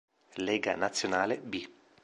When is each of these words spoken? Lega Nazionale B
Lega 0.37 0.73
Nazionale 0.75 1.37
B 1.43 1.61